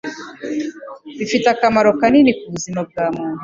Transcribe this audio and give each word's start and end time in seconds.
bifite 1.19 1.45
akamaro 1.53 1.89
kanini 1.99 2.31
ku 2.39 2.45
buzima 2.53 2.79
bwa 2.89 3.05
muntu 3.15 3.39